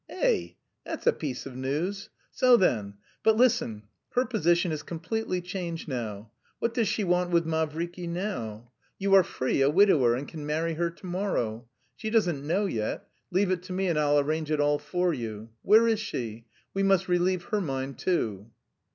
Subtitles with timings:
[0.09, 0.47] "Eh!
[0.83, 2.09] That's a piece of news!
[2.31, 2.95] So then...
[3.21, 6.31] But listen, her position is completely changed now.
[6.57, 8.71] What does she want with Mavriky now?
[8.97, 11.69] You are free, a widower, and can marry her to morrow.
[11.95, 15.49] She doesn't know yet leave it to me and I'll arrange it all for you.
[15.61, 16.47] Where is she?
[16.73, 18.49] We must relieve her mind too."